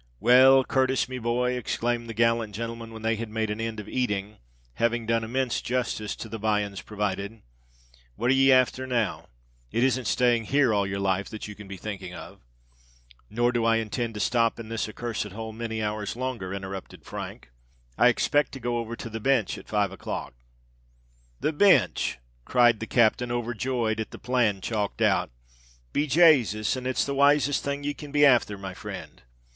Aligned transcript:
"Well, 0.19 0.63
Cu 0.63 0.77
r 0.79 0.81
r 0.81 0.87
tis, 0.87 1.07
me 1.07 1.19
boy," 1.19 1.51
exclaimed 1.53 2.09
the 2.09 2.15
gallant 2.15 2.55
gentleman, 2.55 2.91
when 2.91 3.03
they 3.03 3.17
had 3.17 3.29
made 3.29 3.51
an 3.51 3.61
end 3.61 3.79
of 3.79 3.87
eating, 3.87 4.37
having 4.73 5.05
done 5.05 5.23
immense 5.23 5.61
justice 5.61 6.15
to 6.15 6.27
the 6.27 6.39
viands 6.39 6.81
provided, 6.81 7.43
"what 8.15 8.31
are 8.31 8.33
ye 8.33 8.49
afther 8.49 8.87
now? 8.87 9.27
It 9.71 9.83
isn't 9.83 10.05
staying 10.07 10.45
here 10.45 10.73
all 10.73 10.87
your 10.87 10.99
life 10.99 11.29
that 11.29 11.47
you 11.47 11.53
can 11.53 11.67
be 11.67 11.77
thinking 11.77 12.15
of——" 12.15 12.41
"Nor 13.29 13.51
do 13.51 13.63
I 13.63 13.75
intend 13.75 14.15
to 14.15 14.19
stop 14.19 14.59
in 14.59 14.69
this 14.69 14.89
cursed 14.95 15.23
hole 15.25 15.53
many 15.53 15.83
hours 15.83 16.15
longer," 16.15 16.51
interrupted 16.51 17.05
Frank. 17.05 17.51
"I 17.95 18.07
expect 18.07 18.53
to 18.53 18.59
go 18.59 18.79
over 18.79 18.95
to 18.95 19.07
the 19.07 19.19
Bench, 19.19 19.55
at 19.59 19.67
five 19.67 19.91
o'clock." 19.91 20.33
"The 21.41 21.53
Binch!" 21.53 22.17
cried 22.43 22.79
the 22.79 22.87
captain, 22.87 23.31
overjoyed 23.31 23.99
at 23.99 24.09
the 24.09 24.17
plan 24.17 24.61
chalked 24.61 25.03
out: 25.03 25.29
"be 25.93 26.07
Jasus! 26.07 26.75
and 26.75 26.87
it's 26.87 27.05
the 27.05 27.13
wisest 27.13 27.63
thing 27.63 27.83
ye 27.83 27.93
can 27.93 28.11
be 28.11 28.23
afther, 28.23 28.57
my 28.57 28.73
frind! 28.73 29.21